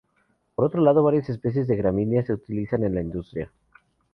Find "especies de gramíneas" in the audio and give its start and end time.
1.29-2.25